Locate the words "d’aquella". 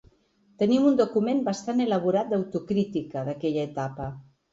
3.29-3.67